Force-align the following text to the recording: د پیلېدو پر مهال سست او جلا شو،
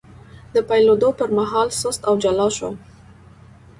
د 0.53 0.55
پیلېدو 0.69 1.09
پر 1.19 1.29
مهال 1.37 1.69
سست 1.79 2.01
او 2.09 2.13
جلا 2.23 2.47
شو، 2.57 2.69